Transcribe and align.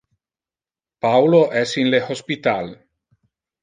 Paulo 1.05 1.43
es 1.63 1.77
in 1.85 1.91
le 1.95 2.01
hospital. 2.09 2.75